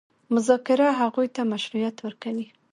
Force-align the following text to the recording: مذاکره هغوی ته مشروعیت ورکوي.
مذاکره 0.33 0.87
هغوی 1.01 1.27
ته 1.35 1.41
مشروعیت 1.51 1.95
ورکوي. 2.01 2.47